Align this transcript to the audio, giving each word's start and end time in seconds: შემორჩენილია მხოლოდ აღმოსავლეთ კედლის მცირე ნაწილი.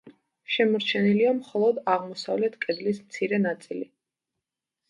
შემორჩენილია 0.53 1.33
მხოლოდ 1.41 1.81
აღმოსავლეთ 1.97 2.57
კედლის 2.65 3.03
მცირე 3.05 3.41
ნაწილი. 3.47 3.87